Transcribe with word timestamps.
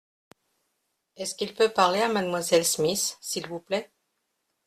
Est-ce 1.15 1.35
qu’il 1.35 1.53
peut 1.53 1.69
parler 1.69 1.99
à 2.01 2.09
mademoiselle 2.11 2.65
Smith, 2.65 3.19
s’il 3.21 3.45
vous 3.47 3.59
plait? 3.59 3.91